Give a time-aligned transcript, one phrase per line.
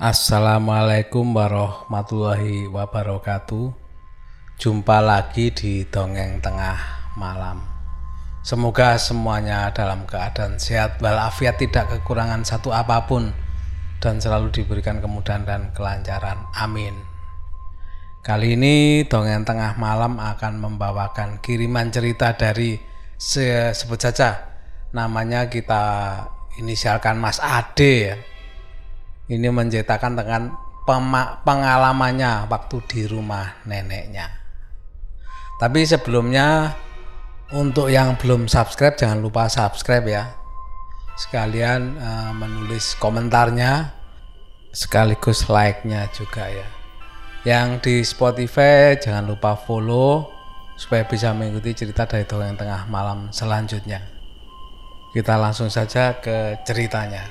[0.00, 3.68] Assalamualaikum warahmatullahi wabarakatuh.
[4.56, 7.60] Jumpa lagi di dongeng tengah malam.
[8.40, 13.36] Semoga semuanya dalam keadaan sehat walafiat, tidak kekurangan satu apa pun,
[14.00, 16.48] dan selalu diberikan kemudahan dan kelancaran.
[16.56, 16.96] Amin.
[18.24, 22.80] Kali ini dongeng tengah malam akan membawakan kiriman cerita dari
[23.20, 24.48] se sebut saja
[24.96, 25.84] namanya kita
[26.56, 28.16] inisialkan Mas Ade ya
[29.30, 30.42] ini menceritakan dengan
[31.46, 34.26] pengalamannya waktu di rumah neneknya.
[35.62, 36.74] Tapi sebelumnya
[37.54, 40.24] untuk yang belum subscribe jangan lupa subscribe ya.
[41.14, 43.92] Sekalian uh, menulis komentarnya
[44.74, 46.68] sekaligus like-nya juga ya.
[47.46, 50.26] Yang di Spotify jangan lupa follow
[50.74, 54.00] supaya bisa mengikuti cerita dari dongeng tengah malam selanjutnya.
[55.12, 57.28] Kita langsung saja ke ceritanya.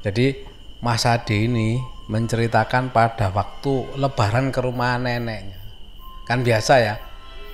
[0.00, 0.51] Jadi
[0.82, 1.78] Mas Ade ini
[2.10, 5.62] menceritakan pada waktu lebaran ke rumah neneknya.
[6.26, 6.98] Kan biasa ya,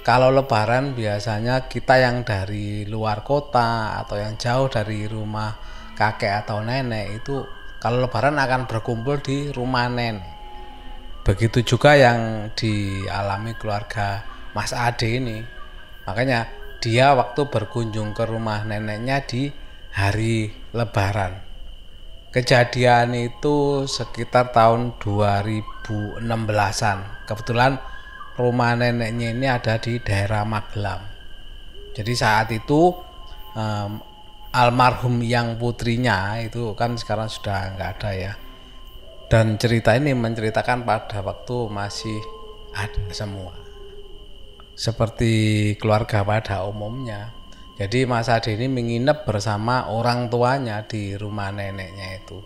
[0.01, 5.61] kalau lebaran biasanya kita yang dari luar kota atau yang jauh dari rumah
[5.93, 7.45] kakek atau nenek itu
[7.77, 10.25] kalau lebaran akan berkumpul di rumah nenek.
[11.21, 14.25] Begitu juga yang dialami keluarga
[14.57, 15.45] Mas Ade ini.
[16.09, 16.49] Makanya
[16.81, 19.53] dia waktu berkunjung ke rumah neneknya di
[19.93, 21.48] hari lebaran
[22.29, 27.25] Kejadian itu sekitar tahun 2016-an.
[27.25, 27.81] Kebetulan
[28.37, 31.09] rumah neneknya ini ada di daerah Magelang.
[31.97, 32.93] Jadi saat itu
[33.57, 33.93] um,
[34.53, 38.33] almarhum yang putrinya itu kan sekarang sudah nggak ada ya.
[39.33, 42.21] Dan cerita ini menceritakan pada waktu masih
[42.77, 43.57] ada semua.
[44.77, 45.33] Seperti
[45.81, 47.38] keluarga pada umumnya
[47.79, 52.43] jadi Mas Ade ini menginap bersama orang tuanya di rumah neneknya itu.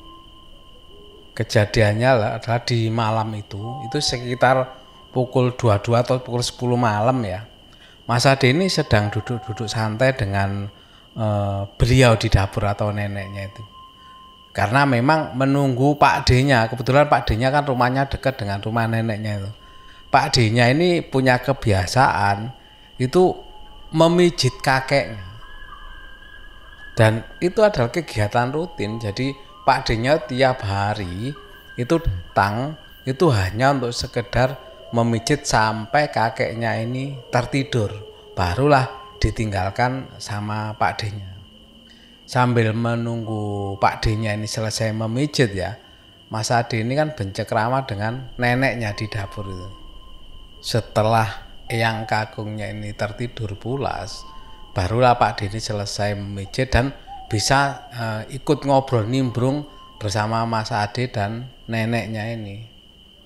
[1.32, 4.68] Kejadiannya adalah di malam itu, itu sekitar
[5.08, 7.48] pukul 22 atau pukul 10 malam ya.
[8.04, 10.68] Mas Ade ini sedang duduk-duduk santai dengan
[11.16, 13.64] uh, beliau di dapur atau neneknya itu.
[14.52, 19.50] Karena memang menunggu Pak D-nya, kebetulan Pak D-nya kan rumahnya dekat dengan rumah neneknya itu.
[20.12, 22.52] Pak D-nya ini punya kebiasaan
[23.00, 23.32] itu
[23.92, 25.22] memijit kakeknya.
[26.92, 29.00] Dan itu adalah kegiatan rutin.
[29.00, 29.32] Jadi
[29.64, 31.32] Pak D-nya tiap hari
[31.76, 32.76] itu datang
[33.08, 34.60] itu hanya untuk sekedar
[34.92, 37.92] memijit sampai kakeknya ini tertidur.
[38.36, 41.30] Barulah ditinggalkan sama Pak D-nya.
[42.28, 45.76] Sambil menunggu Pak D-nya ini selesai memijit ya,
[46.32, 47.12] Mas Ade ini kan
[47.52, 49.68] ramah dengan neneknya di dapur itu.
[50.64, 54.20] Setelah yang kagungnya ini tertidur pulas,
[54.76, 56.92] barulah Pak Dini selesai memijit dan
[57.32, 59.64] bisa uh, ikut ngobrol nimbrung
[59.96, 62.68] bersama Mas Ade dan neneknya ini.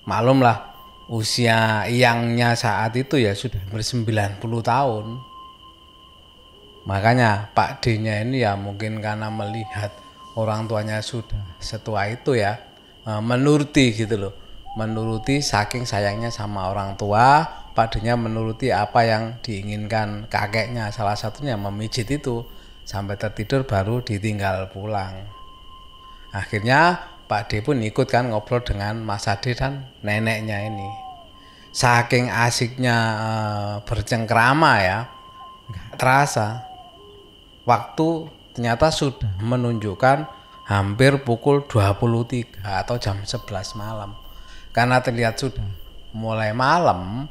[0.07, 0.77] Maklumlah
[1.11, 5.05] usia yangnya saat itu ya sudah ber-90 tahun.
[6.87, 9.91] Makanya Pak D-nya ini ya mungkin karena melihat
[10.39, 12.63] orang tuanya sudah setua itu ya
[13.03, 14.33] uh, menuruti gitu loh.
[14.79, 17.43] Menuruti saking sayangnya sama orang tua,
[17.77, 20.89] padanya menuruti apa yang diinginkan kakeknya.
[20.89, 22.41] Salah satunya memijit itu.
[22.81, 25.29] Sampai tertidur baru ditinggal pulang.
[26.33, 30.87] Akhirnya Pak D pun ikut kan ngobrol dengan Mas Ade dan neneknya ini.
[31.75, 33.31] Saking asiknya e,
[33.83, 34.99] bercengkrama ya
[35.67, 36.63] nggak terasa.
[37.67, 40.23] Waktu ternyata sudah menunjukkan
[40.71, 44.15] hampir pukul 23 atau jam 11 malam.
[44.71, 45.67] Karena terlihat sudah
[46.15, 47.27] mulai malam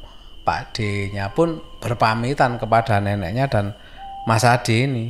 [0.47, 3.75] Pak D-nya pun berpamitan kepada neneknya dan
[4.31, 5.07] Mas Adi ini.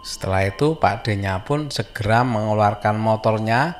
[0.00, 3.76] Setelah itu Pak D-nya pun segera mengeluarkan motornya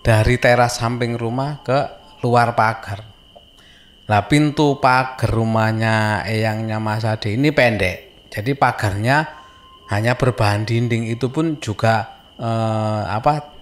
[0.00, 1.76] dari teras samping rumah ke
[2.24, 3.04] luar pagar.
[4.08, 8.32] Nah pintu pagar rumahnya eyangnya Mas Adi ini pendek.
[8.32, 9.28] Jadi pagarnya
[9.92, 13.52] hanya berbahan dinding itu pun juga eh, apa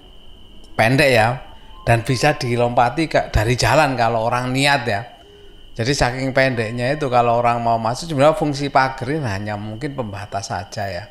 [0.79, 1.43] pendek ya
[1.83, 5.14] dan bisa dilompati dari jalan kalau orang niat ya
[5.75, 10.55] jadi saking pendeknya itu kalau orang mau masuk sebenarnya fungsi pagar ini hanya mungkin pembatas
[10.55, 11.05] saja ya.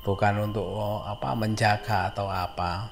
[0.00, 2.88] Bukan untuk oh, apa menjaga atau apa.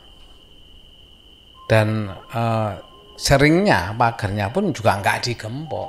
[1.65, 2.71] Dan eh,
[3.17, 5.89] seringnya pagarnya pun juga nggak digembok.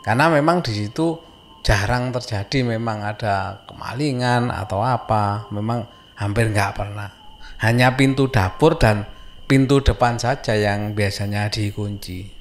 [0.00, 1.20] Karena memang di situ
[1.60, 5.52] jarang terjadi memang ada kemalingan atau apa.
[5.52, 5.84] Memang
[6.16, 7.12] hampir nggak pernah.
[7.60, 9.04] Hanya pintu dapur dan
[9.44, 12.39] pintu depan saja yang biasanya dikunci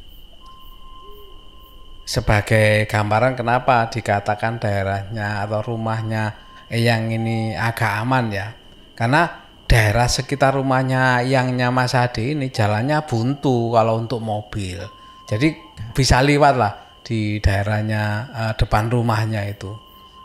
[2.10, 6.34] sebagai gambaran kenapa dikatakan daerahnya atau rumahnya
[6.74, 8.50] yang ini agak aman ya
[8.98, 14.82] karena daerah sekitar rumahnya yangnya Mas Ade ini jalannya buntu kalau untuk mobil.
[15.30, 15.54] Jadi
[15.94, 16.74] bisa lewat lah
[17.06, 18.04] di daerahnya
[18.34, 19.70] uh, depan rumahnya itu.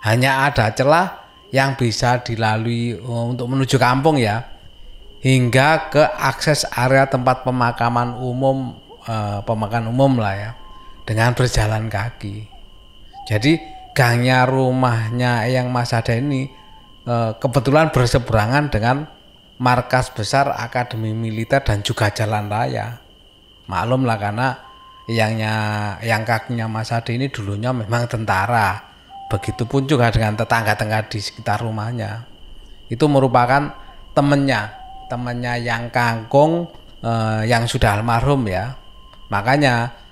[0.00, 4.48] Hanya ada celah yang bisa dilalui uh, untuk menuju kampung ya.
[5.20, 10.50] Hingga ke akses area tempat pemakaman umum uh, pemakaman umum lah ya.
[11.04, 12.48] Dengan berjalan kaki.
[13.28, 13.60] Jadi
[13.92, 16.48] gangnya rumahnya yang Mas Ade ini
[17.08, 19.06] uh, kebetulan berseberangan dengan
[19.60, 23.00] markas besar Akademi Militer dan juga jalan raya.
[23.64, 24.48] Maklum lah karena
[25.08, 25.54] yangnya
[26.00, 28.92] yang kakinya Mas Ade ini dulunya memang tentara.
[29.24, 32.28] Begitupun juga dengan tetangga-tetangga di sekitar rumahnya.
[32.92, 33.72] Itu merupakan
[34.12, 34.68] temennya,
[35.08, 36.68] temennya yang kangkung
[37.00, 38.76] eh, yang sudah almarhum ya.
[39.32, 40.03] Makanya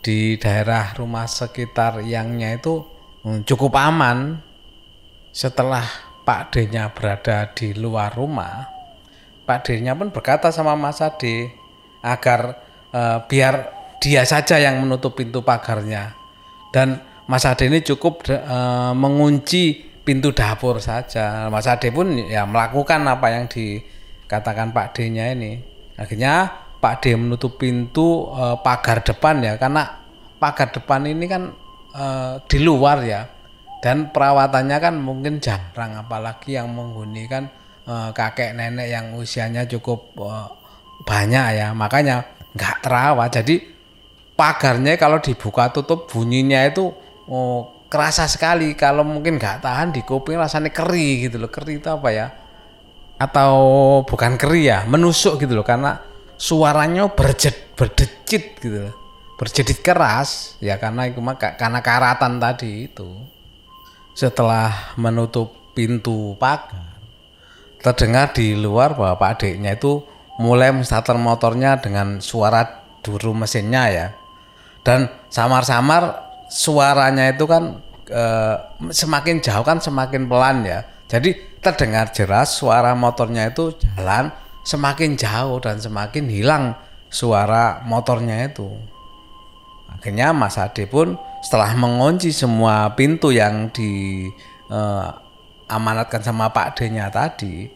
[0.00, 2.84] di daerah rumah sekitar yangnya itu
[3.24, 4.40] hmm, cukup aman
[5.30, 5.84] setelah
[6.24, 8.68] Pak D-nya berada di luar rumah,
[9.46, 11.50] Pak D-nya pun berkata sama Mas Ade
[12.06, 12.60] agar
[12.94, 16.14] uh, biar dia saja yang menutup pintu pagarnya.
[16.70, 21.50] Dan Mas Ade ini cukup uh, mengunci pintu dapur saja.
[21.50, 25.62] Mas Ade pun ya melakukan apa yang dikatakan Pak D-nya ini.
[25.98, 26.46] Akhirnya
[26.80, 30.00] Pak D menutup pintu uh, pagar depan ya karena
[30.40, 31.52] pagar depan ini kan
[31.92, 33.22] uh, di luar ya.
[33.80, 37.48] Dan perawatannya kan mungkin jarang apalagi yang menghuni kan
[37.88, 40.52] uh, kakek nenek yang usianya cukup uh,
[41.04, 41.72] banyak ya.
[41.72, 43.32] Makanya nggak terawat.
[43.40, 43.56] Jadi
[44.36, 46.92] pagarnya kalau dibuka tutup bunyinya itu
[47.28, 48.76] oh, kerasa sekali.
[48.76, 51.48] Kalau mungkin nggak tahan di kuping rasanya keri gitu loh.
[51.48, 52.28] Keri itu apa ya?
[53.16, 53.52] Atau
[54.04, 55.64] bukan keri ya menusuk gitu loh.
[55.64, 56.09] Karena
[56.40, 58.94] suaranya berjet berdecit gitu loh
[59.36, 63.08] berjedit keras ya karena itu karena karatan tadi itu
[64.20, 67.00] setelah menutup pintu pagar,
[67.80, 70.04] terdengar di luar bahwa Pak adiknya itu
[70.36, 74.06] mulai menstarter motornya dengan suara duru mesinnya ya.
[74.84, 78.24] Dan samar-samar suaranya itu kan e,
[78.92, 80.84] semakin jauh kan semakin pelan ya.
[81.08, 84.32] Jadi terdengar jelas suara motornya itu jalan
[84.70, 86.78] semakin jauh dan semakin hilang
[87.10, 88.70] suara motornya itu.
[89.90, 97.66] Akhirnya Mas Ade pun setelah mengunci semua pintu yang diamanatkan eh, sama Pak D-nya tadi,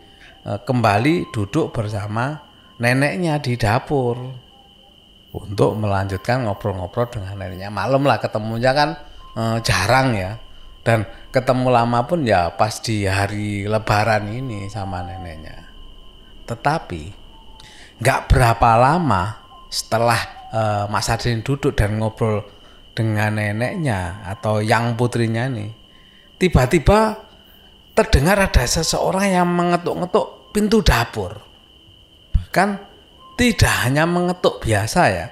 [0.47, 2.39] eh, kembali duduk bersama
[2.79, 4.15] neneknya di dapur
[5.35, 7.75] untuk melanjutkan ngobrol-ngobrol dengan neneknya.
[7.75, 8.95] Malam lah ketemunya kan
[9.35, 10.39] eh, jarang ya.
[10.85, 15.74] Dan ketemu lama pun ya pas di hari lebaran ini sama neneknya.
[16.45, 17.03] Tetapi
[18.01, 19.39] nggak berapa lama
[19.71, 20.21] setelah
[20.55, 22.47] uh, Mas Adin duduk dan ngobrol
[22.95, 25.75] dengan neneknya atau yang putrinya nih
[26.39, 27.19] tiba-tiba
[27.95, 31.39] terdengar ada seseorang yang mengetuk-ngetuk pintu dapur.
[32.35, 32.69] Bahkan
[33.35, 35.27] tidak hanya mengetuk biasa ya.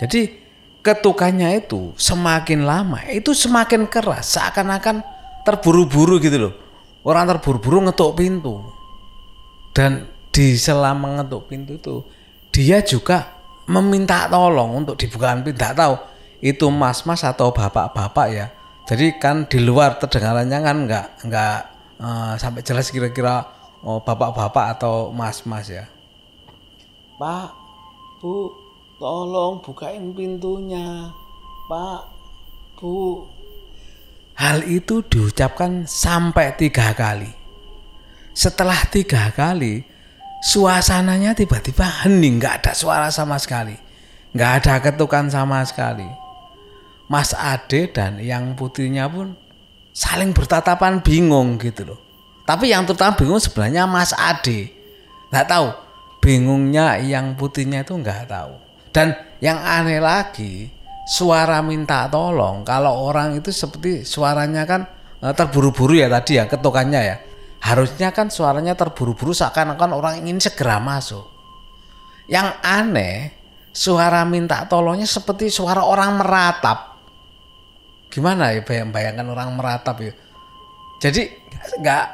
[0.00, 0.44] Jadi
[0.84, 5.00] ketukannya itu semakin lama itu semakin keras seakan-akan
[5.44, 6.54] terburu-buru gitu loh.
[7.06, 8.60] Orang terburu-buru ngetuk pintu.
[9.76, 11.96] Dan di selama ngetuk pintu itu
[12.52, 15.94] dia juga meminta tolong untuk dibukakan pintu tidak tahu
[16.44, 18.46] itu mas-mas atau bapak-bapak ya.
[18.84, 21.58] Jadi kan di luar terdengarannya kan nggak nggak
[21.98, 23.48] uh, sampai jelas kira-kira
[23.80, 25.88] oh, bapak-bapak atau mas-mas ya.
[27.16, 27.48] Pak,
[28.20, 28.52] Bu,
[29.00, 31.08] tolong bukain pintunya.
[31.66, 32.02] Pak,
[32.76, 33.24] Bu.
[34.36, 37.32] Hal itu diucapkan sampai tiga kali.
[38.36, 39.95] Setelah tiga kali,
[40.42, 43.76] suasananya tiba-tiba hening, nggak ada suara sama sekali,
[44.36, 46.06] nggak ada ketukan sama sekali.
[47.06, 49.38] Mas Ade dan yang putrinya pun
[49.94, 52.00] saling bertatapan bingung gitu loh.
[52.46, 54.70] Tapi yang terutama bingung sebenarnya Mas Ade.
[55.30, 55.68] Nggak tahu.
[56.22, 58.54] Bingungnya yang putrinya itu nggak tahu.
[58.90, 60.66] Dan yang aneh lagi,
[61.06, 64.82] suara minta tolong kalau orang itu seperti suaranya kan
[65.22, 67.16] eh, terburu-buru ya tadi ya ketukannya ya.
[67.66, 71.26] Harusnya kan suaranya terburu-buru seakan-akan orang ingin segera masuk.
[72.30, 73.34] Yang aneh,
[73.74, 76.94] suara minta tolongnya seperti suara orang meratap.
[78.06, 80.14] Gimana ya bayang bayangkan orang meratap ya?
[81.02, 81.26] Jadi
[81.82, 82.04] nggak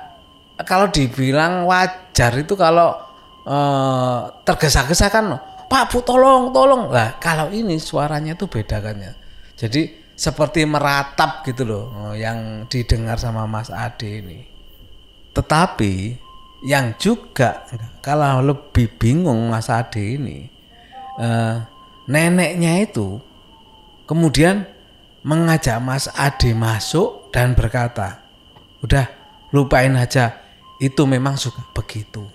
[0.64, 2.97] kalau dibilang wajar itu kalau
[3.44, 5.37] eh, tergesa-gesa kan
[5.68, 6.88] Pak Bu tolong tolong.
[6.88, 9.12] Lah kalau ini suaranya tuh beda kan ya.
[9.61, 11.85] Jadi seperti meratap gitu loh
[12.16, 14.51] yang didengar sama Mas Ade ini
[15.32, 16.16] tetapi
[16.62, 17.66] yang juga
[18.04, 20.46] kalau lebih bingung Mas Ade ini
[21.18, 21.56] eh,
[22.06, 23.18] neneknya itu
[24.06, 24.66] kemudian
[25.22, 28.20] mengajak Mas Ade masuk dan berkata,
[28.82, 29.06] udah
[29.54, 30.36] lupain aja,
[30.82, 32.26] itu memang suka begitu.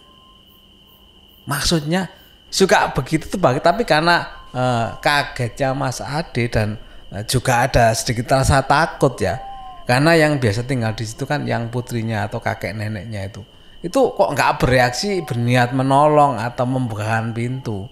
[1.48, 2.12] Maksudnya
[2.48, 6.80] suka begitu tuh tapi karena uh, kagetnya Mas Ade dan
[7.12, 9.40] uh, juga ada sedikit rasa takut ya.
[9.88, 13.42] Karena yang biasa tinggal di situ kan yang putrinya atau kakek neneknya itu.
[13.80, 17.88] Itu kok nggak bereaksi berniat menolong atau membukakan pintu.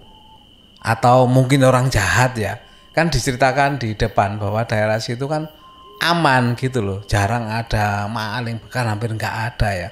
[0.83, 2.59] Atau mungkin orang jahat ya.
[2.91, 5.47] Kan diceritakan di depan bahwa daerah situ kan
[6.03, 6.99] aman gitu loh.
[7.07, 9.89] Jarang ada maling bahkan hampir nggak ada ya.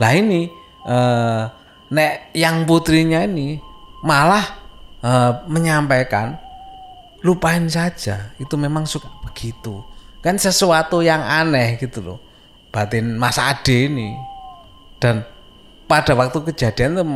[0.00, 0.48] Lah ini
[0.88, 1.42] eh,
[1.92, 3.60] nek yang putrinya ini
[4.02, 4.62] malah
[5.04, 6.38] uh, menyampaikan
[7.22, 9.84] lupain saja itu memang suka begitu
[10.22, 12.18] kan sesuatu yang aneh gitu loh.
[12.72, 14.16] Batin Mas Ade ini.
[14.96, 15.26] Dan
[15.90, 17.06] pada waktu kejadian tuh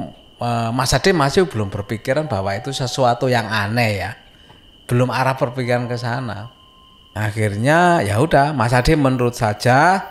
[0.42, 4.10] uh, Mas Ade masih belum berpikiran bahwa itu sesuatu yang aneh ya.
[4.90, 6.52] Belum arah berpikiran ke sana.
[7.16, 10.02] Akhirnya ya udah Mas Ade menurut saja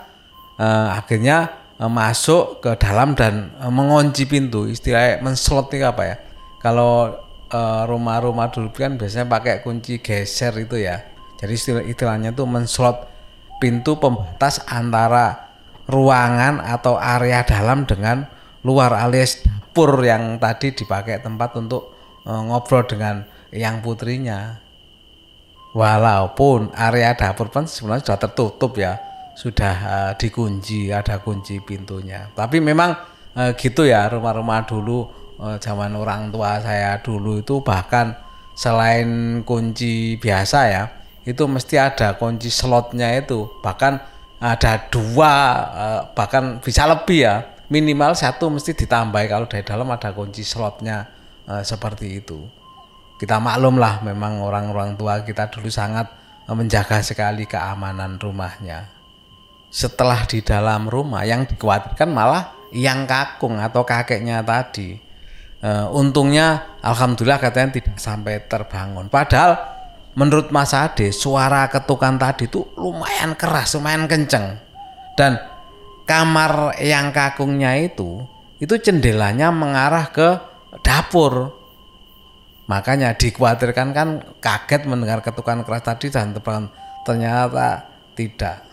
[0.58, 4.66] uh, akhirnya uh, masuk ke dalam dan uh, mengunci pintu.
[4.66, 6.18] Istilahnya menslot apa ya?
[6.66, 7.14] Kalau
[7.54, 10.98] eh, rumah-rumah dulu kan biasanya pakai kunci geser itu ya.
[11.46, 13.06] Jadi istilah istilahnya tuh menslot
[13.62, 15.54] pintu pembatas antara
[15.86, 18.26] ruangan atau area dalam dengan
[18.66, 21.94] luar alias dapur yang tadi dipakai tempat untuk
[22.26, 24.58] uh, ngobrol dengan yang putrinya.
[25.78, 28.98] Walaupun area dapur pun sebenarnya sudah tertutup ya,
[29.38, 32.34] sudah uh, dikunci, ada kunci pintunya.
[32.34, 32.96] Tapi memang
[33.38, 35.06] uh, gitu ya rumah-rumah dulu
[35.38, 38.18] uh, zaman orang tua saya dulu itu bahkan
[38.58, 40.84] selain kunci biasa ya
[41.26, 43.50] itu mesti ada kunci slotnya itu.
[43.66, 43.94] Bahkan
[44.38, 45.34] ada dua
[45.74, 47.36] uh, bahkan bisa lebih ya.
[47.66, 51.10] Minimal satu mesti ditambah kalau dari dalam ada kunci slotnya
[51.50, 52.46] uh, seperti itu.
[53.18, 56.14] Kita maklum lah memang orang-orang tua kita dulu sangat
[56.46, 58.86] menjaga sekali keamanan rumahnya.
[59.74, 65.02] Setelah di dalam rumah yang dikhawatirkan malah yang kakung atau kakeknya tadi.
[65.66, 69.10] Uh, untungnya alhamdulillah katanya tidak sampai terbangun.
[69.10, 69.75] Padahal
[70.16, 74.58] menurut Mas Ade suara ketukan tadi itu lumayan keras, lumayan kenceng.
[75.16, 75.40] Dan
[76.08, 78.24] kamar yang kakungnya itu
[78.58, 80.40] itu jendelanya mengarah ke
[80.82, 81.52] dapur.
[82.66, 84.08] Makanya dikhawatirkan kan
[84.42, 86.34] kaget mendengar ketukan keras tadi dan
[87.06, 87.86] ternyata
[88.18, 88.66] tidak.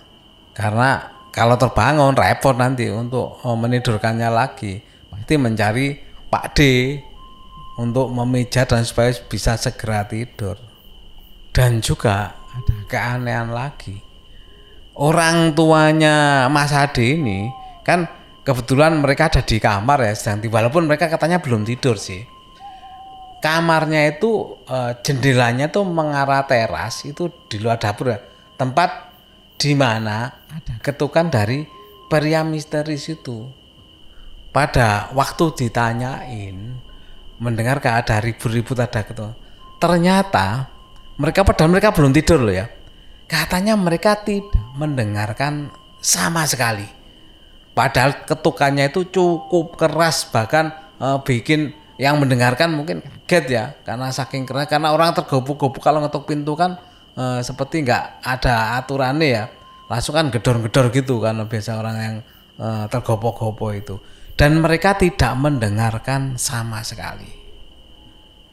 [0.57, 4.81] Karena kalau terbangun repot nanti untuk eh, menidurkannya lagi.
[5.13, 5.87] Pasti mencari
[6.33, 6.61] Pak D
[7.77, 10.72] untuk memijat dan supaya bisa segera tidur.
[11.53, 14.01] Dan juga ada keanehan lagi.
[14.97, 17.49] Orang tuanya Mas Ade ini
[17.85, 18.09] kan
[18.45, 22.25] kebetulan mereka ada di kamar ya sedang walaupun mereka katanya belum tidur sih.
[23.43, 28.21] Kamarnya itu e, jendelanya tuh mengarah teras itu di luar dapur ya.
[28.57, 29.13] Tempat
[29.59, 31.65] di mana ada ketukan dari
[32.11, 33.49] pria misteris itu
[34.53, 36.77] pada waktu ditanyain
[37.41, 39.33] mendengar ada ribut-ribut ada gitu
[39.81, 40.69] ternyata
[41.23, 42.67] mereka padahal mereka belum tidur loh ya.
[43.31, 45.71] Katanya mereka tidak mendengarkan
[46.03, 46.85] sama sekali.
[47.73, 54.45] Padahal ketukannya itu cukup keras bahkan e, bikin yang mendengarkan mungkin kaget ya karena saking
[54.45, 56.77] keras karena orang tergobuk-gobuk kalau ngetuk pintu kan
[57.15, 59.45] e, seperti nggak ada aturannya ya.
[59.87, 62.15] Langsung kan gedor-gedor gitu kan biasa orang yang
[62.59, 63.97] e, tergobok-gobok itu.
[64.35, 67.31] Dan mereka tidak mendengarkan sama sekali.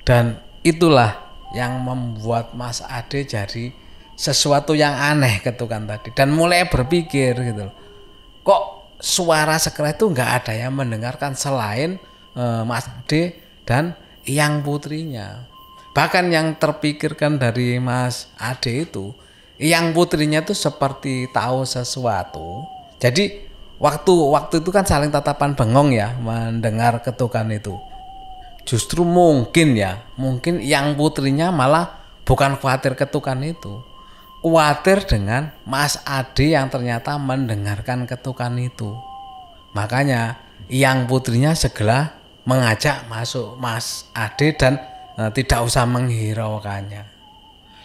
[0.06, 3.74] Dan itulah yang membuat Mas Ade jadi
[4.20, 7.72] sesuatu yang aneh ketukan tadi dan mulai berpikir gitu
[8.44, 8.64] Kok
[9.00, 12.02] suara sekeras itu nggak ada yang mendengarkan selain
[12.34, 13.94] e, Mas Ade dan
[14.26, 15.46] yang putrinya.
[15.94, 19.14] Bahkan yang terpikirkan dari Mas Ade itu
[19.60, 22.64] yang putrinya itu seperti tahu sesuatu.
[22.98, 23.48] Jadi
[23.80, 27.76] waktu waktu itu kan saling tatapan bengong ya mendengar ketukan itu
[28.70, 33.82] justru mungkin ya mungkin yang putrinya malah bukan khawatir ketukan itu.
[34.46, 38.94] Khawatir dengan Mas Ade yang ternyata mendengarkan ketukan itu.
[39.74, 40.38] Makanya
[40.70, 42.14] yang putrinya segera
[42.46, 44.78] mengajak masuk Mas Ade dan
[45.18, 47.04] e, tidak usah menghiraukannya.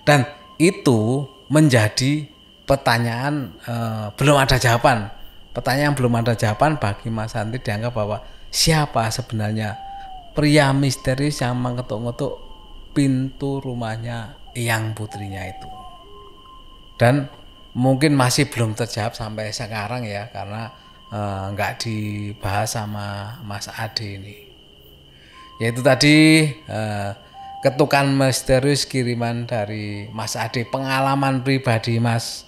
[0.05, 0.29] Dan
[0.61, 2.29] itu menjadi
[2.69, 3.75] pertanyaan e,
[4.15, 5.11] belum ada jawaban.
[5.51, 8.23] Pertanyaan belum ada jawaban bagi Mas Santi dianggap bahwa
[8.55, 9.84] siapa sebenarnya
[10.35, 12.43] pria misterius yang mengetuk-ngetuk
[12.93, 15.71] pintu rumahnya yang putrinya itu.
[16.99, 17.27] Dan
[17.75, 20.71] mungkin masih belum terjawab sampai sekarang ya karena
[21.11, 24.37] eh, nggak dibahas sama Mas Ade ini.
[25.63, 27.11] Yaitu tadi eh,
[27.63, 32.47] ketukan misterius kiriman dari Mas Ade, pengalaman pribadi Mas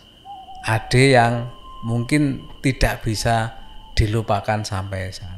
[0.66, 1.48] Ade yang
[1.86, 3.54] mungkin tidak bisa
[3.96, 5.35] dilupakan sampai saat.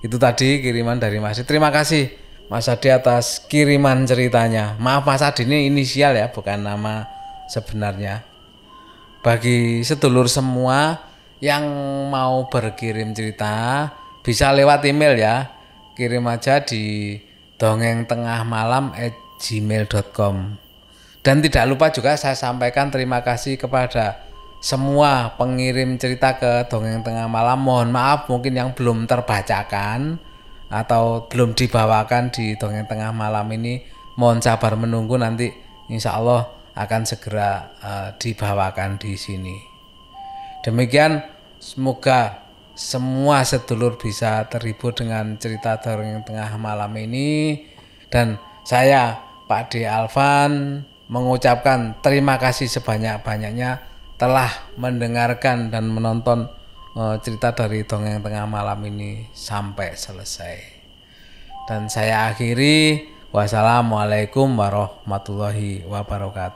[0.00, 1.48] Itu tadi kiriman dari Mas Adi.
[1.48, 2.12] Terima kasih
[2.52, 4.76] Mas Adi atas kiriman ceritanya.
[4.76, 7.06] Maaf Mas Adi ini inisial ya, bukan nama
[7.48, 8.24] sebenarnya.
[9.24, 11.00] Bagi sedulur semua
[11.42, 11.66] yang
[12.08, 13.88] mau berkirim cerita
[14.20, 15.36] bisa lewat email ya.
[15.96, 17.16] Kirim aja di
[17.56, 18.92] dongeng tengah malam
[19.40, 20.66] gmail.com
[21.26, 24.25] dan tidak lupa juga saya sampaikan terima kasih kepada
[24.60, 30.18] semua pengirim cerita ke dongeng tengah malam mohon maaf mungkin yang belum terbacakan
[30.66, 33.84] atau belum dibawakan di dongeng tengah malam ini.
[34.16, 35.52] Mohon sabar menunggu nanti
[35.92, 39.56] insya Allah akan segera uh, dibawakan di sini.
[40.64, 41.20] Demikian
[41.60, 47.60] semoga semua sedulur bisa terhibur dengan cerita dongeng tengah malam ini.
[48.08, 54.48] Dan saya Pak D Alvan mengucapkan terima kasih sebanyak-banyaknya telah
[54.80, 56.48] mendengarkan dan menonton
[56.96, 60.56] uh, cerita dari dongeng tengah malam ini sampai selesai.
[61.68, 63.04] Dan saya akhiri
[63.34, 66.54] wassalamualaikum warahmatullahi wabarakatuh.